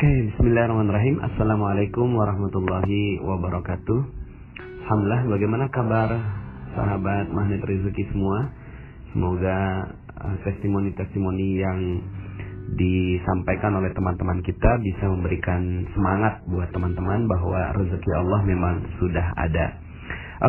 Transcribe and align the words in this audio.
Oke, 0.00 0.08
okay, 0.08 0.32
bismillahirrahmanirrahim. 0.32 1.20
Assalamualaikum 1.20 2.08
warahmatullahi 2.16 3.20
wabarakatuh. 3.20 4.00
Alhamdulillah, 4.56 5.28
bagaimana 5.28 5.68
kabar 5.68 6.08
sahabat 6.72 7.28
magnet 7.28 7.60
rezeki 7.60 8.08
semua? 8.08 8.48
Semoga 9.12 9.92
uh, 10.24 10.36
testimoni-testimoni 10.40 11.48
yang 11.52 12.00
disampaikan 12.80 13.76
oleh 13.76 13.92
teman-teman 13.92 14.40
kita 14.40 14.80
bisa 14.80 15.04
memberikan 15.04 15.84
semangat 15.92 16.48
buat 16.48 16.72
teman-teman 16.72 17.28
bahwa 17.28 17.60
rezeki 17.76 18.10
Allah 18.24 18.40
memang 18.48 18.80
sudah 19.04 19.36
ada. 19.36 19.84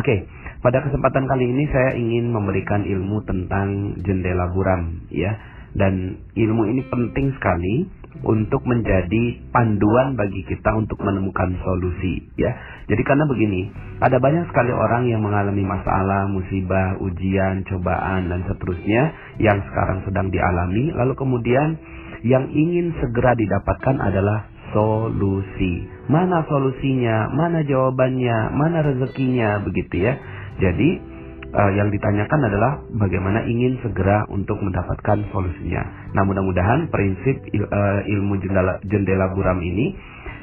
okay, 0.00 0.18
pada 0.64 0.80
kesempatan 0.80 1.28
kali 1.28 1.44
ini 1.44 1.68
saya 1.68 1.92
ingin 2.00 2.32
memberikan 2.32 2.88
ilmu 2.88 3.20
tentang 3.28 4.00
jendela 4.00 4.48
buram 4.48 5.04
ya. 5.12 5.36
Dan 5.76 6.24
ilmu 6.36 6.72
ini 6.72 6.88
penting 6.88 7.36
sekali 7.36 8.00
untuk 8.20 8.60
menjadi 8.68 9.40
panduan 9.48 10.14
bagi 10.14 10.44
kita 10.44 10.76
untuk 10.76 11.00
menemukan 11.00 11.56
solusi 11.64 12.28
ya. 12.36 12.52
Jadi 12.86 13.02
karena 13.08 13.24
begini, 13.24 13.72
ada 14.04 14.20
banyak 14.20 14.52
sekali 14.52 14.68
orang 14.68 15.08
yang 15.08 15.24
mengalami 15.24 15.64
masalah, 15.64 16.28
musibah, 16.28 17.00
ujian, 17.00 17.64
cobaan 17.64 18.28
dan 18.28 18.44
seterusnya 18.44 19.02
yang 19.40 19.64
sekarang 19.72 20.04
sedang 20.04 20.28
dialami 20.28 20.92
lalu 20.92 21.16
kemudian 21.16 21.80
yang 22.22 22.46
ingin 22.52 22.94
segera 23.02 23.34
didapatkan 23.34 23.98
adalah 23.98 24.46
solusi. 24.70 25.86
Mana 26.08 26.42
solusinya? 26.48 27.30
Mana 27.30 27.62
jawabannya? 27.62 28.54
Mana 28.54 28.82
rezekinya 28.82 29.60
begitu 29.62 30.06
ya. 30.06 30.14
Jadi 30.58 31.12
uh, 31.52 31.70
yang 31.76 31.92
ditanyakan 31.92 32.40
adalah 32.48 32.72
bagaimana 32.96 33.44
ingin 33.46 33.78
segera 33.84 34.24
untuk 34.32 34.58
mendapatkan 34.58 35.28
solusinya. 35.30 36.01
Nah, 36.12 36.22
mudah-mudahan 36.28 36.92
prinsip 36.92 37.40
il, 37.56 37.64
uh, 37.64 38.00
ilmu 38.04 38.36
jendela, 38.44 38.76
jendela 38.84 39.32
buram 39.32 39.58
ini 39.64 39.96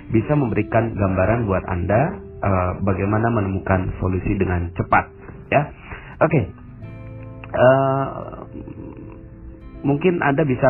bisa 0.09 0.33
memberikan 0.33 0.97
gambaran 0.97 1.45
buat 1.45 1.61
Anda 1.69 2.01
uh, 2.41 2.71
bagaimana 2.81 3.29
menemukan 3.29 3.93
solusi 4.01 4.33
dengan 4.33 4.73
cepat, 4.73 5.05
ya. 5.53 5.61
Oke. 6.25 6.29
Okay. 6.29 6.43
Uh, 7.49 8.09
mungkin 9.85 10.21
Anda 10.25 10.45
bisa 10.45 10.69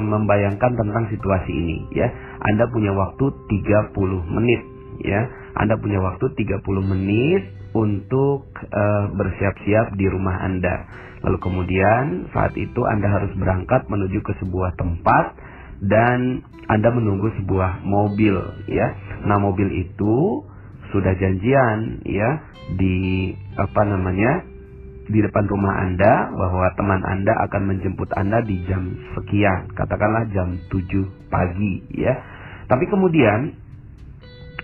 membayangkan 0.00 0.72
tentang 0.80 1.04
situasi 1.12 1.52
ini, 1.52 1.76
ya. 1.92 2.08
Anda 2.48 2.72
punya 2.72 2.96
waktu 2.96 3.28
30 3.28 3.92
menit, 4.32 4.60
ya. 5.04 5.28
Anda 5.58 5.74
punya 5.76 5.98
waktu 5.98 6.32
30 6.38 6.62
menit 6.86 7.42
untuk 7.74 8.46
uh, 8.54 9.04
bersiap-siap 9.12 9.98
di 9.98 10.06
rumah 10.06 10.38
Anda. 10.46 10.86
Lalu 11.26 11.38
kemudian 11.42 12.30
saat 12.30 12.54
itu 12.54 12.80
Anda 12.86 13.10
harus 13.10 13.34
berangkat 13.34 13.90
menuju 13.90 14.22
ke 14.22 14.32
sebuah 14.38 14.78
tempat 14.78 15.34
dan 15.82 16.46
Anda 16.70 16.94
menunggu 16.94 17.34
sebuah 17.42 17.82
mobil 17.82 18.38
ya. 18.70 18.94
Nah, 19.26 19.42
mobil 19.42 19.66
itu 19.82 20.46
sudah 20.94 21.12
janjian 21.18 22.06
ya 22.06 22.30
di 22.78 23.34
apa 23.58 23.82
namanya? 23.82 24.58
di 25.08 25.24
depan 25.24 25.48
rumah 25.48 25.88
Anda 25.88 26.28
bahwa 26.36 26.68
teman 26.76 27.00
Anda 27.00 27.32
akan 27.48 27.62
menjemput 27.64 28.12
Anda 28.12 28.44
di 28.44 28.60
jam 28.68 28.92
sekian, 29.16 29.72
katakanlah 29.72 30.28
jam 30.36 30.60
7 30.68 31.32
pagi 31.32 31.80
ya. 31.96 32.12
Tapi 32.68 32.84
kemudian 32.92 33.56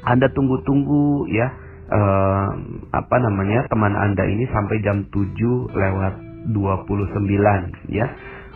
Anda 0.05 0.28
tunggu-tunggu 0.33 1.28
ya 1.33 1.48
uh, 1.91 2.48
apa 2.92 3.16
namanya 3.20 3.66
teman 3.69 3.92
Anda 3.97 4.24
ini 4.28 4.44
sampai 4.52 4.80
jam 4.84 5.08
7 5.12 5.33
lewat 5.72 6.14
29 6.52 7.92
ya. 7.92 8.06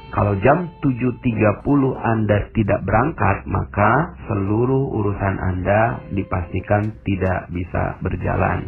Kalau 0.09 0.33
jam 0.41 0.73
7.30 0.81 1.61
Anda 2.01 2.49
tidak 2.57 2.81
berangkat, 2.89 3.45
maka 3.45 4.17
seluruh 4.25 4.89
urusan 4.97 5.37
Anda 5.37 6.01
dipastikan 6.17 6.97
tidak 7.05 7.53
bisa 7.53 8.01
berjalan. 8.01 8.65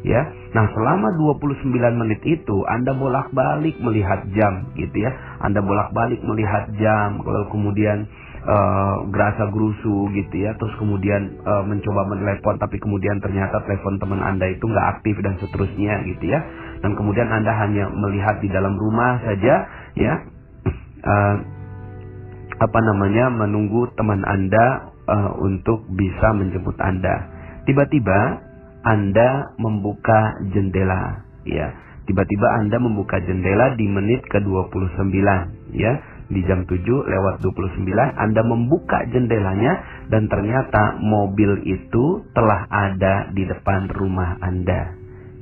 Ya. 0.00 0.24
Nah, 0.56 0.64
selama 0.72 1.12
29 1.20 1.76
menit 1.92 2.24
itu 2.24 2.64
Anda 2.64 2.96
bolak-balik 2.96 3.76
melihat 3.84 4.24
jam 4.32 4.72
gitu 4.80 4.96
ya. 5.04 5.12
Anda 5.44 5.60
bolak-balik 5.60 6.24
melihat 6.24 6.72
jam, 6.80 7.20
kalau 7.20 7.44
kemudian 7.52 8.08
uh, 8.48 8.94
gerasa 9.12 9.52
gerusu 9.52 10.08
gitu 10.16 10.34
ya. 10.40 10.56
Terus 10.56 10.74
kemudian 10.80 11.38
uh, 11.44 11.62
mencoba 11.62 12.08
menelepon 12.08 12.56
tapi 12.56 12.80
kemudian 12.80 13.20
ternyata 13.20 13.60
telepon 13.68 14.00
teman 14.00 14.24
anda 14.24 14.48
itu 14.48 14.64
nggak 14.64 14.88
aktif 14.98 15.20
dan 15.20 15.36
seterusnya 15.38 16.02
gitu 16.08 16.24
ya. 16.32 16.40
Dan 16.80 16.96
kemudian 16.96 17.28
anda 17.28 17.52
hanya 17.52 17.92
melihat 17.92 18.40
di 18.40 18.48
dalam 18.48 18.74
rumah 18.80 19.20
saja 19.22 19.54
ya. 19.94 20.14
Uh, 20.98 21.36
apa 22.58 22.78
namanya 22.82 23.30
menunggu 23.30 23.86
teman 23.94 24.26
anda 24.26 24.90
uh, 25.06 25.30
untuk 25.38 25.86
bisa 25.94 26.34
menjemput 26.34 26.74
anda. 26.82 27.30
Tiba-tiba 27.70 28.42
anda 28.82 29.54
membuka 29.60 30.42
jendela 30.50 31.22
ya. 31.46 31.70
Tiba-tiba 32.08 32.48
anda 32.56 32.80
membuka 32.80 33.20
jendela 33.20 33.76
di 33.76 33.84
menit 33.84 34.24
ke 34.32 34.40
29 34.40 35.12
ya 35.76 36.17
di 36.28 36.44
jam 36.44 36.68
7 36.68 36.76
lewat 36.84 37.40
29 37.40 37.88
Anda 37.96 38.42
membuka 38.44 39.00
jendelanya 39.08 39.80
dan 40.12 40.28
ternyata 40.28 41.00
mobil 41.00 41.64
itu 41.64 42.24
telah 42.36 42.68
ada 42.68 43.32
di 43.32 43.48
depan 43.48 43.88
rumah 43.88 44.36
Anda. 44.44 44.92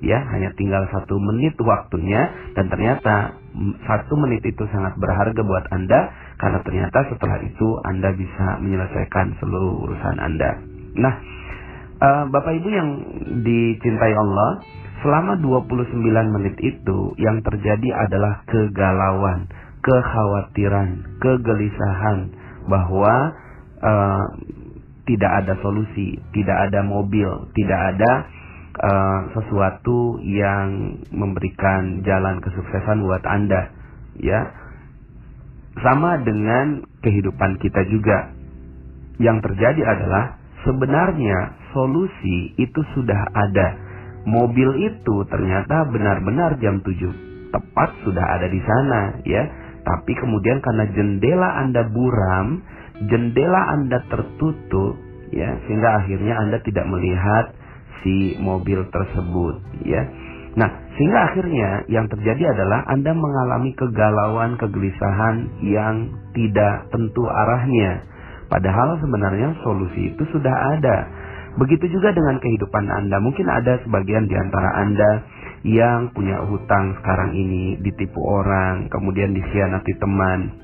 Ya, 0.05 0.23
hanya 0.29 0.53
tinggal 0.55 0.87
satu 0.93 1.17
menit 1.19 1.57
waktunya 1.59 2.31
dan 2.55 2.71
ternyata 2.71 3.35
satu 3.89 4.15
menit 4.21 4.45
itu 4.45 4.63
sangat 4.71 4.95
berharga 5.01 5.41
buat 5.41 5.67
Anda 5.73 6.13
karena 6.37 6.61
ternyata 6.63 6.99
setelah 7.11 7.41
itu 7.43 7.69
Anda 7.83 8.13
bisa 8.15 8.61
menyelesaikan 8.61 9.41
seluruh 9.41 9.89
urusan 9.89 10.17
Anda. 10.21 10.51
Nah, 11.01 11.15
uh, 11.99 12.25
Bapak 12.29 12.53
Ibu 12.61 12.69
yang 12.69 12.89
dicintai 13.41 14.13
Allah, 14.15 14.61
selama 15.01 15.41
29 15.41 15.97
menit 16.37 16.57
itu 16.61 17.17
yang 17.17 17.41
terjadi 17.41 17.89
adalah 17.97 18.45
kegalauan 18.47 19.49
kekhawatiran, 19.87 21.07
kegelisahan 21.23 22.35
bahwa 22.67 23.15
uh, 23.79 24.25
tidak 25.07 25.33
ada 25.45 25.55
solusi, 25.63 26.19
tidak 26.35 26.59
ada 26.67 26.83
mobil, 26.83 27.31
tidak 27.55 27.95
ada 27.95 28.13
uh, 28.83 29.21
sesuatu 29.39 30.19
yang 30.27 30.99
memberikan 31.15 32.03
jalan 32.03 32.43
kesuksesan 32.43 33.07
buat 33.07 33.23
Anda. 33.23 33.71
Ya. 34.19 34.51
Sama 35.79 36.19
dengan 36.27 36.83
kehidupan 37.07 37.63
kita 37.63 37.87
juga. 37.87 38.35
Yang 39.17 39.49
terjadi 39.49 39.83
adalah 39.87 40.37
sebenarnya 40.67 41.55
solusi 41.71 42.59
itu 42.59 42.81
sudah 42.99 43.23
ada. 43.33 43.69
Mobil 44.27 44.91
itu 44.91 45.23
ternyata 45.31 45.87
benar-benar 45.89 46.59
jam 46.59 46.83
7 46.83 47.27
tepat 47.55 47.95
sudah 48.03 48.27
ada 48.37 48.51
di 48.51 48.59
sana 48.59 49.23
ya 49.23 49.66
tapi 49.87 50.19
kemudian 50.19 50.59
karena 50.59 50.91
jendela 50.91 51.63
Anda 51.63 51.87
buram, 51.87 52.59
jendela 53.07 53.71
Anda 53.79 54.03
tertutup, 54.11 54.99
ya, 55.31 55.63
sehingga 55.63 56.03
akhirnya 56.03 56.35
Anda 56.43 56.59
tidak 56.67 56.91
melihat 56.91 57.55
si 58.03 58.35
mobil 58.43 58.83
tersebut, 58.91 59.63
ya. 59.87 60.03
Nah, 60.59 60.67
sehingga 60.99 61.31
akhirnya 61.31 61.87
yang 61.87 62.11
terjadi 62.11 62.51
adalah 62.51 62.83
Anda 62.91 63.15
mengalami 63.15 63.79
kegalauan, 63.79 64.59
kegelisahan 64.59 65.63
yang 65.63 66.11
tidak 66.35 66.91
tentu 66.91 67.23
arahnya. 67.31 68.03
Padahal 68.51 68.99
sebenarnya 68.99 69.55
solusi 69.63 70.17
itu 70.17 70.23
sudah 70.35 70.55
ada. 70.81 70.97
Begitu 71.63 71.95
juga 71.95 72.11
dengan 72.11 72.43
kehidupan 72.43 72.91
Anda. 72.91 73.23
Mungkin 73.23 73.47
ada 73.47 73.79
sebagian 73.87 74.27
di 74.27 74.35
antara 74.35 74.83
Anda 74.83 75.11
yang 75.67 76.15
punya 76.15 76.47
hutang 76.47 76.95
sekarang 77.03 77.35
ini 77.35 77.75
ditipu 77.83 78.23
orang, 78.23 78.87
kemudian 78.87 79.35
dikhianati 79.35 79.99
teman. 79.99 80.55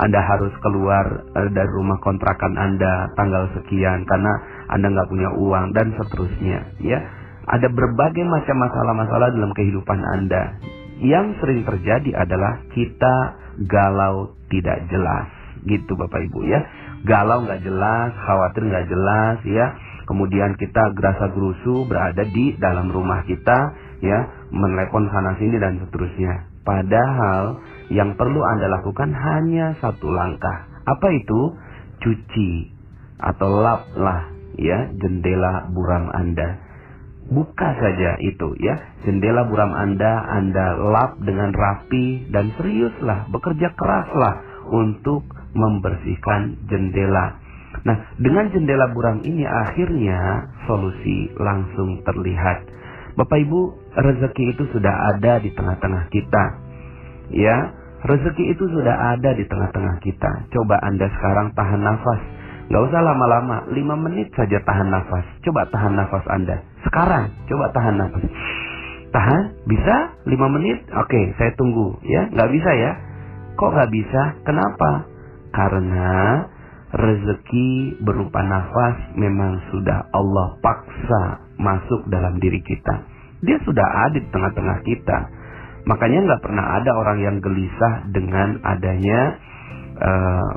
Anda 0.00 0.24
harus 0.24 0.54
keluar 0.64 1.28
eh, 1.36 1.50
dari 1.52 1.68
rumah 1.68 2.00
kontrakan 2.00 2.56
Anda 2.56 3.12
tanggal 3.18 3.52
sekian 3.60 4.08
karena 4.08 4.32
Anda 4.72 4.94
nggak 4.96 5.10
punya 5.12 5.30
uang 5.36 5.76
dan 5.76 5.92
seterusnya. 6.00 6.80
Ya, 6.80 7.04
ada 7.44 7.68
berbagai 7.68 8.24
macam 8.24 8.56
masalah-masalah 8.64 9.28
dalam 9.36 9.52
kehidupan 9.52 10.00
Anda. 10.00 10.56
Yang 11.04 11.44
sering 11.44 11.62
terjadi 11.68 12.24
adalah 12.24 12.64
kita 12.72 13.14
galau 13.68 14.32
tidak 14.48 14.88
jelas, 14.88 15.28
gitu 15.68 16.00
Bapak 16.00 16.32
Ibu 16.32 16.48
ya. 16.48 16.64
Galau 17.04 17.44
nggak 17.44 17.60
jelas, 17.60 18.10
khawatir 18.24 18.64
nggak 18.64 18.86
jelas, 18.88 19.38
ya. 19.44 19.66
Kemudian 20.08 20.56
kita 20.56 20.96
gerasa 20.96 21.28
gerusu 21.36 21.84
berada 21.84 22.24
di 22.24 22.56
dalam 22.56 22.88
rumah 22.88 23.22
kita 23.28 23.87
ya 24.04 24.18
menelepon 24.50 25.10
sana 25.10 25.36
sini 25.38 25.56
dan 25.58 25.82
seterusnya. 25.82 26.48
Padahal 26.62 27.64
yang 27.88 28.14
perlu 28.20 28.44
Anda 28.44 28.68
lakukan 28.68 29.10
hanya 29.14 29.76
satu 29.80 30.12
langkah. 30.12 30.68
Apa 30.84 31.08
itu? 31.16 31.56
Cuci 31.98 32.78
atau 33.18 33.58
laplah 33.58 34.30
ya 34.54 34.90
jendela 34.94 35.66
buram 35.74 36.12
Anda. 36.14 36.62
Buka 37.28 37.68
saja 37.76 38.16
itu 38.24 38.56
ya. 38.62 38.78
Jendela 39.04 39.44
buram 39.50 39.74
Anda 39.74 40.24
Anda 40.32 40.78
lap 40.78 41.20
dengan 41.20 41.52
rapi 41.52 42.32
dan 42.32 42.54
seriuslah, 42.56 43.28
bekerja 43.28 43.76
keraslah 43.76 44.34
untuk 44.72 45.28
membersihkan 45.52 46.68
jendela. 46.68 47.40
Nah, 47.84 47.96
dengan 48.16 48.48
jendela 48.48 48.90
buram 48.96 49.20
ini 49.22 49.44
akhirnya 49.44 50.50
solusi 50.64 51.30
langsung 51.36 52.00
terlihat. 52.02 52.64
Bapak 53.18 53.34
Ibu, 53.34 53.60
rezeki 53.98 54.54
itu 54.54 54.62
sudah 54.70 54.94
ada 55.10 55.42
di 55.42 55.50
tengah-tengah 55.50 56.06
kita. 56.06 56.44
Ya, 57.34 57.74
rezeki 58.06 58.54
itu 58.54 58.62
sudah 58.70 59.18
ada 59.18 59.34
di 59.34 59.42
tengah-tengah 59.42 59.98
kita. 60.06 60.46
Coba 60.54 60.78
Anda 60.86 61.10
sekarang 61.18 61.50
tahan 61.58 61.82
nafas. 61.82 62.22
Gak 62.70 62.78
usah 62.78 63.02
lama-lama, 63.02 63.66
5 63.74 64.06
menit 64.06 64.30
saja 64.38 64.62
tahan 64.62 64.94
nafas. 64.94 65.26
Coba 65.42 65.66
tahan 65.66 65.98
nafas 65.98 66.22
Anda. 66.30 66.62
Sekarang, 66.86 67.34
coba 67.50 67.74
tahan 67.74 67.98
nafas. 67.98 68.22
Tahan? 69.10 69.42
Bisa? 69.66 69.96
5 70.22 70.54
menit? 70.54 70.78
Oke, 70.94 71.34
saya 71.42 71.50
tunggu. 71.58 71.98
Ya, 72.06 72.30
nggak 72.30 72.54
bisa 72.54 72.70
ya? 72.70 72.92
Kok 73.58 73.70
nggak 73.74 73.90
bisa? 73.98 74.22
Kenapa? 74.46 75.10
Karena 75.50 76.46
rezeki 76.94 77.98
berupa 77.98 78.46
nafas 78.46 79.10
memang 79.18 79.58
sudah 79.74 80.06
Allah 80.14 80.54
paksa 80.62 81.47
masuk 81.58 82.06
dalam 82.08 82.38
diri 82.38 82.62
kita. 82.62 83.04
Dia 83.42 83.58
sudah 83.62 83.86
ada 84.08 84.16
di 84.18 84.26
tengah-tengah 84.30 84.78
kita. 84.82 85.18
Makanya 85.86 86.18
nggak 86.26 86.42
pernah 86.42 86.64
ada 86.78 86.90
orang 86.94 87.18
yang 87.22 87.36
gelisah 87.38 88.08
dengan 88.10 88.58
adanya 88.66 89.20
uh, 89.98 90.52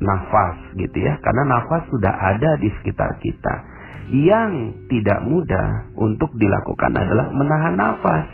nafas 0.00 0.56
gitu 0.76 0.96
ya. 1.00 1.16
Karena 1.20 1.48
nafas 1.48 1.88
sudah 1.88 2.12
ada 2.12 2.56
di 2.60 2.68
sekitar 2.80 3.20
kita. 3.20 3.54
Yang 4.12 4.84
tidak 4.92 5.24
mudah 5.24 5.96
untuk 5.96 6.28
dilakukan 6.36 6.92
adalah 6.92 7.32
menahan 7.32 7.74
nafas. 7.76 8.28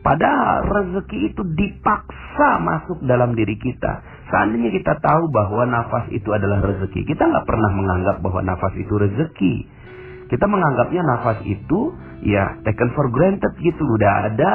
Padahal 0.00 0.62
rezeki 0.70 1.34
itu 1.34 1.42
dipaksa 1.42 2.62
masuk 2.62 3.02
dalam 3.10 3.34
diri 3.34 3.58
kita. 3.58 4.06
Seandainya 4.30 4.70
kita 4.70 5.02
tahu 5.02 5.26
bahwa 5.34 5.66
nafas 5.66 6.06
itu 6.14 6.30
adalah 6.30 6.62
rezeki, 6.62 7.02
kita 7.10 7.26
nggak 7.26 7.42
pernah 7.42 7.70
menganggap 7.74 8.22
bahwa 8.22 8.38
nafas 8.46 8.70
itu 8.78 8.94
rezeki. 8.94 9.54
Kita 10.26 10.46
menganggapnya 10.50 11.02
nafas 11.06 11.38
itu 11.46 11.94
ya 12.26 12.58
taken 12.66 12.90
for 12.98 13.08
granted 13.14 13.54
gitu, 13.62 13.78
udah 13.78 14.32
ada 14.32 14.52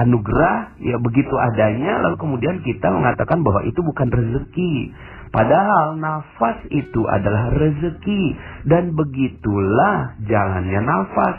anugerah 0.00 0.74
ya 0.82 0.96
begitu 0.98 1.34
adanya, 1.38 2.02
lalu 2.02 2.16
kemudian 2.18 2.64
kita 2.66 2.90
mengatakan 2.90 3.44
bahwa 3.44 3.62
itu 3.68 3.80
bukan 3.84 4.08
rezeki. 4.10 4.94
Padahal 5.34 5.98
nafas 5.98 6.62
itu 6.70 7.02
adalah 7.10 7.50
rezeki 7.52 8.22
dan 8.70 8.94
begitulah 8.94 10.14
jalannya 10.24 10.80
nafas. 10.82 11.38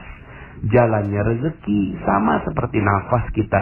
Jalannya 0.65 1.21
rezeki 1.35 1.99
sama 2.07 2.41
seperti 2.47 2.79
nafas 2.79 3.27
kita 3.35 3.61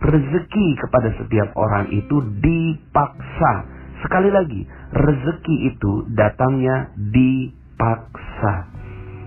rezeki 0.00 0.68
kepada 0.80 1.12
setiap 1.20 1.52
orang 1.60 1.92
itu 1.92 2.24
dipaksa. 2.40 3.68
Sekali 4.00 4.32
lagi, 4.32 4.64
rezeki 4.96 5.56
itu 5.76 6.08
datangnya 6.16 6.96
dipaksa. 6.96 8.79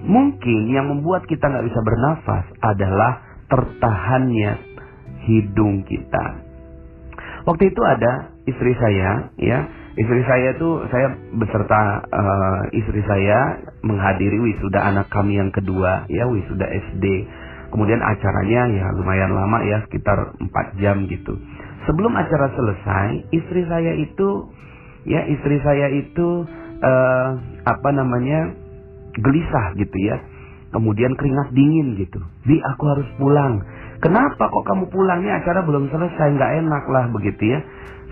Mungkin 0.03 0.67
yang 0.71 0.91
membuat 0.91 1.23
kita 1.25 1.47
nggak 1.47 1.65
bisa 1.67 1.79
bernafas 1.79 2.45
adalah 2.59 3.11
tertahannya 3.47 4.53
hidung 5.23 5.87
kita. 5.87 6.43
Waktu 7.47 7.71
itu 7.71 7.81
ada 7.83 8.31
istri 8.47 8.75
saya, 8.75 9.31
ya, 9.39 9.59
istri 9.95 10.23
saya 10.27 10.55
itu 10.55 10.69
saya 10.91 11.07
beserta 11.35 12.03
uh, 12.07 12.61
istri 12.75 13.03
saya 13.03 13.63
menghadiri 13.83 14.39
wisuda 14.39 14.79
anak 14.79 15.07
kami 15.11 15.39
yang 15.39 15.51
kedua, 15.51 16.07
ya, 16.11 16.27
wisuda 16.27 16.67
SD 16.67 17.05
Kemudian 17.73 18.05
acaranya 18.05 18.69
ya 18.69 18.85
lumayan 18.93 19.33
lama 19.33 19.65
ya 19.65 19.81
sekitar 19.89 20.37
4 20.37 20.77
jam 20.77 21.09
gitu. 21.09 21.33
Sebelum 21.89 22.13
acara 22.13 22.53
selesai, 22.53 23.33
istri 23.33 23.65
saya 23.65 23.97
itu 23.97 24.45
ya 25.09 25.25
istri 25.25 25.57
saya 25.65 25.89
itu 25.89 26.45
uh, 26.85 27.29
apa 27.65 27.89
namanya 27.89 28.53
gelisah 29.17 29.77
gitu 29.77 29.97
ya. 29.99 30.17
Kemudian 30.73 31.13
keringat 31.13 31.53
dingin 31.53 32.01
gitu. 32.01 32.17
Di 32.49 32.57
aku 32.57 32.83
harus 32.89 33.09
pulang. 33.21 33.61
Kenapa 34.01 34.49
kok 34.49 34.65
kamu 34.65 34.89
pulangnya 34.89 35.37
acara 35.37 35.61
belum 35.61 35.87
selesai 35.93 36.27
nggak 36.33 36.51
enak 36.65 36.83
lah 36.89 37.05
begitu 37.13 37.53
ya. 37.53 37.59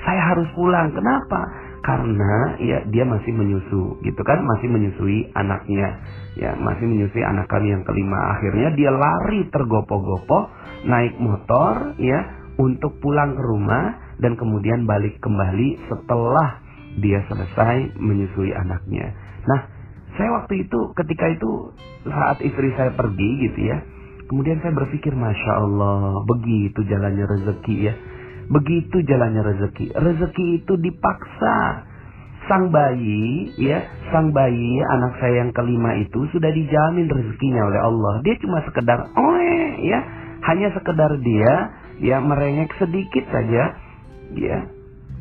Saya 0.05 0.21
harus 0.33 0.49
pulang. 0.53 0.93
Kenapa? 0.93 1.41
Karena 1.81 2.61
ya 2.61 2.85
dia 2.85 3.01
masih 3.09 3.33
menyusu 3.33 3.97
gitu 4.05 4.21
kan, 4.21 4.45
masih 4.45 4.69
menyusui 4.69 5.33
anaknya 5.33 5.97
ya 6.39 6.55
masih 6.55 6.87
menyusui 6.87 7.23
anak 7.27 7.51
kami 7.51 7.75
yang 7.75 7.83
kelima 7.83 8.19
akhirnya 8.37 8.71
dia 8.75 8.91
lari 8.91 9.51
tergopoh-gopoh 9.51 10.47
naik 10.87 11.19
motor 11.19 11.95
ya 11.99 12.19
untuk 12.55 12.95
pulang 13.03 13.35
ke 13.35 13.43
rumah 13.43 13.99
dan 14.23 14.39
kemudian 14.39 14.87
balik 14.87 15.19
kembali 15.19 15.81
setelah 15.91 16.63
dia 17.03 17.19
selesai 17.27 17.99
menyusui 17.99 18.55
anaknya 18.55 19.11
nah 19.43 19.67
saya 20.19 20.29
waktu 20.41 20.67
itu 20.67 20.79
ketika 20.97 21.25
itu 21.31 21.51
saat 22.07 22.37
istri 22.43 22.73
saya 22.75 22.91
pergi 22.95 23.29
gitu 23.47 23.59
ya 23.67 23.77
kemudian 24.31 24.63
saya 24.63 24.71
berpikir 24.71 25.11
masya 25.11 25.51
Allah 25.59 26.23
begitu 26.23 26.87
jalannya 26.87 27.25
rezeki 27.27 27.75
ya. 27.91 27.93
Begitu 28.51 28.99
jalannya 29.07 29.41
rezeki. 29.47 29.95
Rezeki 29.95 30.45
itu 30.63 30.73
dipaksa. 30.75 31.87
Sang 32.49 32.67
bayi, 32.73 33.53
ya, 33.55 33.85
sang 34.11 34.33
bayi 34.35 34.81
anak 34.81 35.23
saya 35.23 35.45
yang 35.45 35.53
kelima 35.55 35.95
itu 36.01 36.25
sudah 36.35 36.49
dijamin 36.51 37.07
rezekinya 37.07 37.69
oleh 37.69 37.79
Allah. 37.79 38.13
Dia 38.25 38.35
cuma 38.43 38.59
sekedar, 38.65 39.07
oh 39.13 39.39
ya, 39.79 39.99
hanya 40.49 40.73
sekedar 40.73 41.15
dia, 41.21 41.53
ya 42.01 42.17
merengek 42.17 42.73
sedikit 42.81 43.23
saja, 43.29 43.77
ya, 44.35 44.57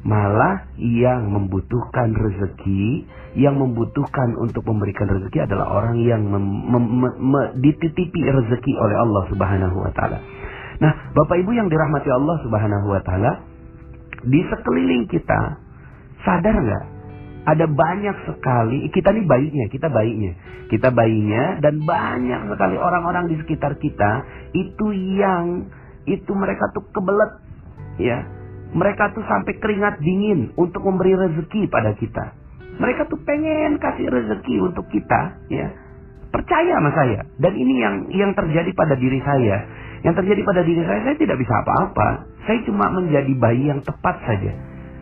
malah 0.01 0.65
yang 0.81 1.29
membutuhkan 1.29 2.17
rezeki, 2.17 3.05
yang 3.37 3.61
membutuhkan 3.61 4.33
untuk 4.41 4.65
memberikan 4.65 5.07
rezeki 5.13 5.45
adalah 5.45 5.69
orang 5.69 6.01
yang 6.01 6.25
mem, 6.25 6.45
mem, 6.73 6.85
mem, 7.05 7.47
dititipi 7.61 8.21
rezeki 8.25 8.73
oleh 8.81 8.97
Allah 8.97 9.23
Subhanahu 9.29 9.77
Wa 9.77 9.93
Taala. 9.93 10.19
Nah, 10.81 11.13
Bapak 11.13 11.37
Ibu 11.37 11.53
yang 11.53 11.69
dirahmati 11.69 12.09
Allah 12.09 12.37
Subhanahu 12.41 12.87
Wa 12.89 13.01
Taala, 13.05 13.33
di 14.25 14.41
sekeliling 14.49 15.05
kita 15.09 15.61
sadar 16.25 16.53
nggak 16.53 16.85
ada 17.49 17.65
banyak 17.65 18.17
sekali 18.29 18.93
kita 18.93 19.17
nih 19.17 19.25
bayinya, 19.25 19.67
kita 19.73 19.89
bayinya, 19.89 20.33
kita 20.69 20.89
bayinya 20.93 21.57
dan 21.65 21.81
banyak 21.81 22.41
sekali 22.53 22.77
orang-orang 22.77 23.33
di 23.33 23.37
sekitar 23.41 23.81
kita 23.81 24.25
itu 24.53 24.87
yang 25.17 25.73
itu 26.05 26.33
mereka 26.37 26.69
tuh 26.77 26.85
kebelet 26.93 27.33
ya. 28.01 28.40
Mereka 28.71 29.17
tuh 29.19 29.25
sampai 29.27 29.59
keringat 29.59 29.99
dingin 29.99 30.55
untuk 30.55 30.87
memberi 30.87 31.15
rezeki 31.19 31.67
pada 31.67 31.95
kita. 31.99 32.35
Mereka 32.81 33.11
tuh 33.11 33.19
pengen 33.27 33.77
kasih 33.83 34.09
rezeki 34.09 34.57
untuk 34.63 34.87
kita 34.89 35.37
ya. 35.51 35.69
Percaya 36.31 36.79
sama 36.79 36.91
saya. 36.95 37.21
Dan 37.43 37.53
ini 37.59 37.75
yang 37.83 37.95
yang 38.15 38.33
terjadi 38.39 38.71
pada 38.73 38.95
diri 38.95 39.19
saya. 39.27 39.67
Yang 40.07 40.25
terjadi 40.25 40.41
pada 40.47 40.63
diri 40.65 40.83
saya, 40.87 41.01
saya 41.03 41.17
tidak 41.19 41.37
bisa 41.43 41.55
apa-apa. 41.61 42.09
Saya 42.49 42.59
cuma 42.65 42.89
menjadi 42.89 43.33
bayi 43.37 43.69
yang 43.69 43.83
tepat 43.85 44.17
saja 44.25 44.55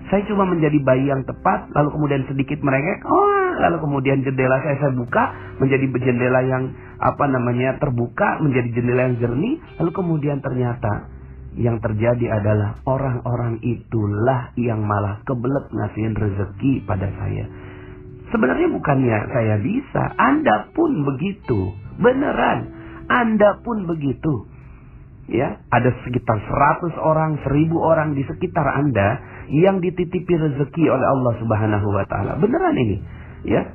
saya 0.09 0.25
cuma 0.25 0.49
menjadi 0.49 0.81
bayi 0.81 1.05
yang 1.09 1.21
tepat, 1.29 1.69
lalu 1.77 1.93
kemudian 1.93 2.25
sedikit 2.33 2.59
merengek, 2.65 3.05
oh, 3.05 3.53
lalu 3.61 3.77
kemudian 3.85 4.25
jendela 4.25 4.57
saya 4.65 4.77
saya 4.81 4.93
buka 4.97 5.25
menjadi 5.61 5.85
jendela 6.01 6.41
yang 6.49 6.73
apa 6.97 7.25
namanya 7.29 7.77
terbuka, 7.77 8.41
menjadi 8.41 8.73
jendela 8.73 9.13
yang 9.13 9.17
jernih, 9.21 9.61
lalu 9.77 9.91
kemudian 9.93 10.41
ternyata 10.41 11.13
yang 11.59 11.83
terjadi 11.83 12.39
adalah 12.39 12.79
orang-orang 12.87 13.59
itulah 13.67 14.55
yang 14.55 14.87
malah 14.87 15.19
kebelet 15.27 15.67
ngasihin 15.75 16.15
rezeki 16.15 16.87
pada 16.87 17.11
saya. 17.19 17.51
Sebenarnya 18.31 18.69
bukannya 18.71 19.19
saya 19.35 19.57
bisa, 19.59 20.03
Anda 20.15 20.71
pun 20.71 21.03
begitu. 21.03 21.75
Beneran, 21.99 22.71
Anda 23.11 23.59
pun 23.67 23.91
begitu. 23.91 24.47
Ya, 25.29 25.61
ada 25.69 25.93
sekitar 26.07 26.41
100 26.41 26.95
orang, 27.05 27.37
1000 27.45 27.75
orang 27.77 28.17
di 28.17 28.25
sekitar 28.25 28.65
Anda 28.65 29.21
yang 29.51 29.83
dititipi 29.83 30.39
rezeki 30.39 30.85
oleh 30.89 31.05
Allah 31.05 31.35
Subhanahu 31.43 31.89
wa 31.91 32.05
taala. 32.09 32.39
Beneran 32.41 32.77
ini, 32.79 32.97
ya. 33.45 33.67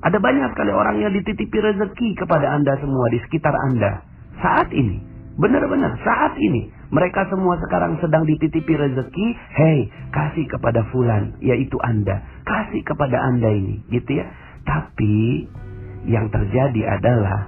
Ada 0.00 0.16
banyak 0.16 0.56
sekali 0.56 0.72
orang 0.72 0.96
yang 1.02 1.12
dititipi 1.12 1.60
rezeki 1.60 2.16
kepada 2.20 2.52
Anda 2.56 2.78
semua 2.80 3.10
di 3.12 3.18
sekitar 3.26 3.52
Anda 3.52 4.00
saat 4.38 4.72
ini. 4.72 5.09
Benar-benar 5.38 5.94
saat 6.02 6.34
ini 6.40 6.72
mereka 6.90 7.26
semua 7.30 7.54
sekarang 7.62 8.02
sedang 8.02 8.26
dititipi 8.26 8.74
rezeki. 8.74 9.26
Hei, 9.54 9.78
kasih 10.10 10.46
kepada 10.50 10.82
fulan, 10.90 11.38
yaitu 11.38 11.78
Anda. 11.86 12.18
Kasih 12.42 12.82
kepada 12.82 13.14
Anda 13.14 13.54
ini, 13.54 13.78
gitu 13.94 14.18
ya. 14.18 14.26
Tapi 14.66 15.46
yang 16.10 16.32
terjadi 16.34 16.98
adalah 16.98 17.46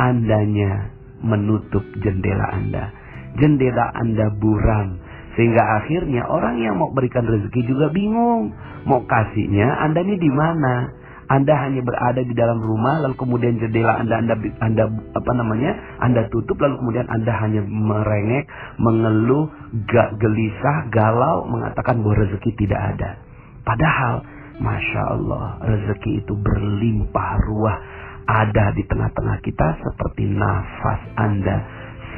Andanya 0.00 0.90
menutup 1.20 1.84
jendela 2.00 2.56
Anda. 2.56 2.88
Jendela 3.36 3.92
Anda 3.94 4.32
buram 4.32 4.98
sehingga 5.38 5.62
akhirnya 5.80 6.26
orang 6.26 6.58
yang 6.58 6.76
mau 6.80 6.90
berikan 6.90 7.22
rezeki 7.24 7.62
juga 7.68 7.92
bingung. 7.94 8.50
Mau 8.88 9.04
kasihnya 9.06 9.68
Anda 9.86 10.02
ini 10.02 10.16
di 10.18 10.30
mana? 10.32 10.90
Anda 11.30 11.54
hanya 11.62 11.86
berada 11.86 12.26
di 12.26 12.34
dalam 12.34 12.58
rumah 12.58 13.06
lalu 13.06 13.14
kemudian 13.14 13.62
jendela 13.62 14.02
Anda 14.02 14.18
Anda 14.18 14.34
Anda 14.58 14.84
apa 15.14 15.32
namanya? 15.38 15.72
Anda 16.02 16.26
tutup 16.26 16.58
lalu 16.58 16.82
kemudian 16.82 17.06
Anda 17.06 17.30
hanya 17.38 17.62
merengek, 17.62 18.50
mengeluh, 18.82 19.46
gak 19.86 20.18
gelisah, 20.18 20.90
galau 20.90 21.46
mengatakan 21.46 22.02
bahwa 22.02 22.26
rezeki 22.26 22.50
tidak 22.58 22.82
ada. 22.82 23.14
Padahal 23.62 24.26
Masya 24.58 25.02
Allah, 25.06 25.46
rezeki 25.62 26.26
itu 26.26 26.34
berlimpah 26.34 27.30
ruah 27.46 27.78
ada 28.26 28.74
di 28.74 28.82
tengah-tengah 28.84 29.38
kita 29.46 29.68
seperti 29.86 30.26
nafas 30.34 31.00
Anda 31.14 31.56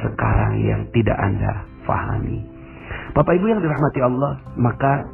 sekarang 0.03 0.59
yang 0.59 0.81
tidak 0.89 1.15
Anda 1.21 1.69
fahami. 1.85 2.43
Bapak 3.13 3.33
Ibu 3.37 3.45
yang 3.45 3.61
dirahmati 3.61 3.99
Allah, 4.01 4.41
maka 4.57 5.05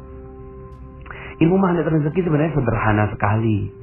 ilmu 1.40 1.56
magnet 1.56 1.84
rezeki 1.84 2.20
sebenarnya 2.24 2.56
sederhana 2.56 3.04
sekali. 3.12 3.79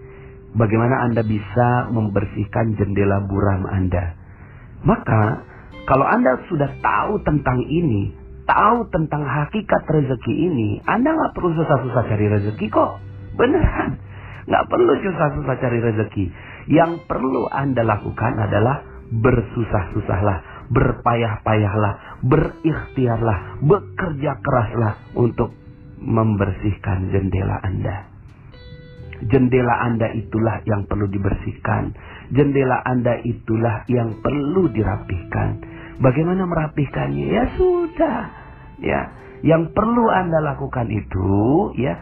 Bagaimana 0.56 1.10
Anda 1.10 1.26
bisa 1.28 1.92
membersihkan 1.92 2.80
jendela 2.80 3.26
buram 3.28 3.68
Anda. 3.68 4.16
Maka 4.88 5.44
kalau 5.88 6.08
Anda 6.08 6.40
sudah 6.48 6.72
tahu 6.80 7.20
tentang 7.28 7.60
ini, 7.68 8.16
tahu 8.48 8.88
tentang 8.92 9.28
hakikat 9.28 9.84
rezeki 9.88 10.34
ini, 10.52 10.80
Anda 10.88 11.12
nggak 11.12 11.34
perlu 11.36 11.52
susah-susah 11.56 12.04
cari 12.08 12.26
rezeki 12.32 12.66
kok. 12.72 13.00
Beneran. 13.36 14.00
Nggak 14.48 14.66
perlu 14.72 14.92
susah-susah 15.04 15.56
cari 15.60 15.80
rezeki. 15.84 16.26
Yang 16.72 17.04
perlu 17.08 17.52
Anda 17.52 17.84
lakukan 17.84 18.40
adalah 18.40 18.84
bersusah-susahlah, 19.12 20.68
berpayah-payahlah, 20.72 22.24
berikhtiarlah, 22.28 23.64
bekerja 23.64 24.32
keraslah 24.44 24.94
untuk 25.16 25.56
membersihkan 26.04 27.12
jendela 27.12 27.60
Anda. 27.64 28.17
Jendela 29.26 29.82
Anda 29.82 30.14
itulah 30.14 30.62
yang 30.70 30.86
perlu 30.86 31.10
dibersihkan. 31.10 31.98
Jendela 32.30 32.86
Anda 32.86 33.18
itulah 33.26 33.82
yang 33.90 34.22
perlu 34.22 34.70
dirapihkan. 34.70 35.50
Bagaimana 35.98 36.46
merapihkannya? 36.46 37.26
Ya 37.26 37.44
sudah. 37.58 38.20
Ya, 38.78 39.10
yang 39.42 39.74
perlu 39.74 40.06
Anda 40.14 40.38
lakukan 40.54 40.86
itu 40.94 41.74
ya 41.82 41.98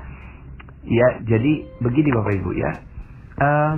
ya 0.83 1.07
jadi 1.23 1.51
begini 1.79 2.09
Bapak 2.11 2.33
Ibu 2.35 2.51
ya. 2.51 2.71
Uh, 3.35 3.75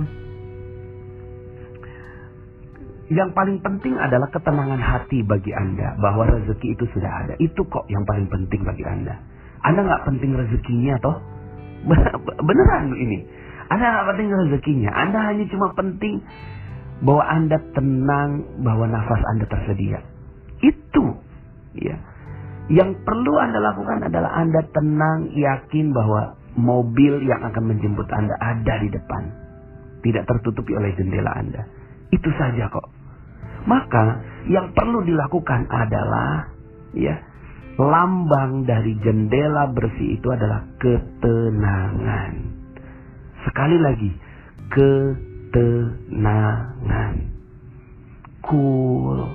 yang 3.08 3.32
paling 3.32 3.64
penting 3.64 3.96
adalah 3.96 4.28
ketenangan 4.28 4.82
hati 4.82 5.24
bagi 5.24 5.54
Anda 5.56 5.96
bahwa 5.96 6.28
rezeki 6.28 6.76
itu 6.76 6.84
sudah 6.92 7.24
ada. 7.24 7.34
Itu 7.40 7.64
kok 7.70 7.88
yang 7.88 8.04
paling 8.04 8.28
penting 8.28 8.66
bagi 8.66 8.84
Anda. 8.84 9.16
Anda 9.64 9.80
nggak 9.86 10.04
penting 10.12 10.36
rezekinya 10.36 11.00
toh? 11.00 11.16
Beneran 12.42 12.84
ini. 12.96 13.18
Anda 13.68 13.84
nggak 13.84 14.06
penting 14.14 14.28
rezekinya. 14.32 14.90
Anda 14.96 15.18
hanya 15.28 15.44
cuma 15.52 15.76
penting 15.76 16.24
bahwa 17.04 17.24
Anda 17.28 17.58
tenang 17.76 18.30
bahwa 18.64 18.88
nafas 18.90 19.22
Anda 19.36 19.44
tersedia. 19.46 20.00
Itu 20.64 21.04
ya. 21.78 21.96
Yang 22.68 23.00
perlu 23.04 23.32
Anda 23.40 23.64
lakukan 23.64 24.08
adalah 24.12 24.44
Anda 24.44 24.60
tenang, 24.72 25.32
yakin 25.32 25.92
bahwa 25.96 26.36
mobil 26.58 27.24
yang 27.24 27.40
akan 27.40 27.64
menjemput 27.64 28.08
Anda 28.12 28.34
ada 28.40 28.74
di 28.82 28.88
depan. 28.92 29.22
Tidak 30.04 30.24
tertutupi 30.28 30.76
oleh 30.76 30.92
jendela 30.96 31.32
Anda. 31.32 31.64
Itu 32.12 32.28
saja 32.36 32.68
kok. 32.68 32.88
Maka 33.68 34.20
yang 34.48 34.72
perlu 34.72 35.04
dilakukan 35.04 35.68
adalah 35.68 36.48
ya 36.96 37.20
lambang 37.78 38.66
dari 38.66 38.98
jendela 39.06 39.70
bersih 39.70 40.18
itu 40.18 40.26
adalah 40.34 40.66
ketenangan. 40.82 42.34
Sekali 43.46 43.78
lagi, 43.78 44.10
ketenangan. 44.66 47.14
Cool, 48.42 49.30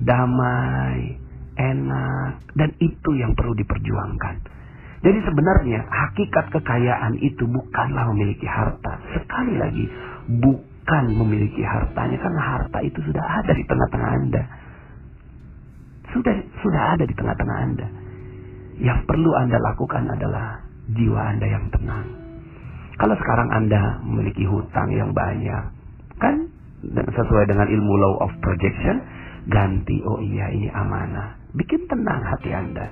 damai, 0.00 1.20
enak, 1.60 2.48
dan 2.56 2.72
itu 2.80 3.12
yang 3.20 3.36
perlu 3.36 3.52
diperjuangkan. 3.60 4.62
Jadi 5.02 5.18
sebenarnya 5.26 5.82
hakikat 5.82 6.54
kekayaan 6.54 7.18
itu 7.18 7.42
bukanlah 7.44 8.06
memiliki 8.14 8.46
harta. 8.46 9.02
Sekali 9.18 9.58
lagi, 9.58 9.84
bukan 10.30 11.04
memiliki 11.18 11.58
hartanya 11.66 12.22
karena 12.22 12.40
harta 12.40 12.78
itu 12.86 13.02
sudah 13.02 13.24
ada 13.42 13.52
di 13.52 13.66
tengah-tengah 13.66 14.10
Anda. 14.22 14.42
Sudah 16.12 16.34
sudah 16.60 16.82
ada 16.96 17.04
di 17.04 17.14
tengah-tengah 17.16 17.58
Anda. 17.64 17.88
Yang 18.80 19.00
perlu 19.08 19.30
Anda 19.36 19.58
lakukan 19.60 20.04
adalah 20.12 20.60
jiwa 20.92 21.20
Anda 21.36 21.46
yang 21.48 21.66
tenang. 21.72 22.06
Kalau 23.00 23.16
sekarang 23.16 23.48
Anda 23.50 24.04
memiliki 24.04 24.44
hutang 24.44 24.92
yang 24.92 25.10
banyak, 25.16 25.64
kan 26.20 26.34
sesuai 26.92 27.44
dengan 27.48 27.66
ilmu 27.66 27.94
law 27.98 28.14
of 28.28 28.32
projection, 28.44 29.00
ganti 29.48 29.98
oh 30.04 30.20
iya 30.20 30.52
ini 30.52 30.68
amanah. 30.70 31.40
Bikin 31.56 31.88
tenang 31.88 32.20
hati 32.22 32.52
Anda. 32.52 32.86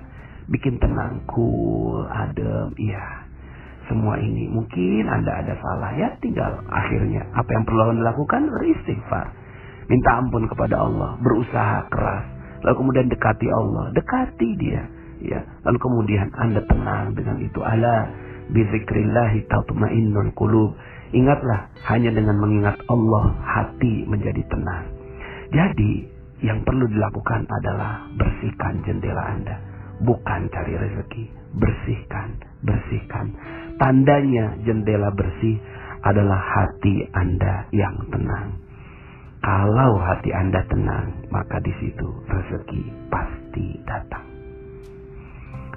Bikin 0.51 0.83
tenang, 0.83 1.23
cool, 1.31 2.11
adem, 2.11 2.75
iya 2.81 3.31
semua 3.91 4.15
ini. 4.23 4.47
Mungkin 4.47 5.11
Anda 5.11 5.43
ada 5.43 5.55
salah 5.59 5.91
ya 5.99 6.15
tinggal 6.23 6.63
akhirnya 6.71 7.27
apa 7.35 7.51
yang 7.51 7.67
perlu 7.67 7.83
Anda 7.91 8.15
lakukan 8.15 8.47
beristighfar. 8.47 9.27
Minta 9.91 10.11
ampun 10.23 10.47
kepada 10.47 10.79
Allah, 10.79 11.19
berusaha 11.19 11.91
keras. 11.91 12.40
Lalu 12.61 12.75
kemudian 12.77 13.07
dekati 13.09 13.49
Allah, 13.49 13.93
dekati 13.97 14.49
dia. 14.61 14.83
Ya, 15.21 15.41
lalu 15.69 15.79
kemudian 15.81 16.33
Anda 16.33 16.65
tenang 16.65 17.13
dengan 17.13 17.37
itu. 17.45 17.61
Ala 17.61 18.09
bizikrillahi 18.53 19.49
tatmainnul 19.49 20.33
qulub. 20.33 20.73
Ingatlah, 21.11 21.69
hanya 21.91 22.15
dengan 22.15 22.39
mengingat 22.39 22.79
Allah 22.87 23.35
hati 23.43 24.07
menjadi 24.07 24.41
tenang. 24.47 24.87
Jadi, 25.51 26.07
yang 26.41 26.65
perlu 26.65 26.89
dilakukan 26.89 27.45
adalah 27.51 28.07
bersihkan 28.17 28.81
jendela 28.87 29.35
Anda, 29.35 29.57
bukan 30.07 30.49
cari 30.49 30.73
rezeki. 30.79 31.25
Bersihkan, 31.51 32.39
bersihkan. 32.63 33.35
Tandanya 33.77 34.55
jendela 34.63 35.11
bersih 35.13 35.59
adalah 36.07 36.39
hati 36.39 37.11
Anda 37.13 37.67
yang 37.75 38.09
tenang. 38.09 38.70
Kalau 39.41 39.97
hati 40.05 40.31
Anda 40.37 40.61
tenang, 40.69 41.25
maka 41.33 41.57
di 41.65 41.73
situ 41.81 42.09
rezeki 42.29 42.83
pasti 43.09 43.81
datang. 43.89 44.25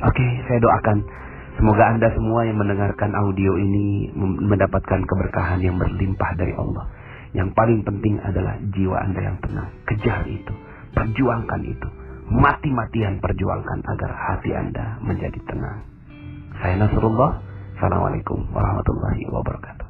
Oke, 0.04 0.28
saya 0.52 0.60
doakan 0.60 1.00
semoga 1.56 1.96
Anda 1.96 2.12
semua 2.12 2.44
yang 2.44 2.60
mendengarkan 2.60 3.16
audio 3.16 3.56
ini 3.56 4.12
mendapatkan 4.20 5.08
keberkahan 5.08 5.64
yang 5.64 5.80
berlimpah 5.80 6.32
dari 6.36 6.52
Allah. 6.60 6.92
Yang 7.32 7.56
paling 7.56 7.82
penting 7.88 8.20
adalah 8.20 8.60
jiwa 8.60 9.00
Anda 9.00 9.22
yang 9.32 9.38
tenang. 9.40 9.70
Kejar 9.88 10.28
itu, 10.28 10.54
perjuangkan 10.92 11.62
itu. 11.64 11.88
Mati-matian 12.36 13.24
perjuangkan 13.24 13.80
agar 13.80 14.12
hati 14.12 14.52
Anda 14.52 15.00
menjadi 15.00 15.40
tenang. 15.48 15.88
Saya 16.60 16.84
Nasrullah. 16.84 17.40
Assalamualaikum 17.80 18.44
warahmatullahi 18.52 19.24
wabarakatuh. 19.32 19.83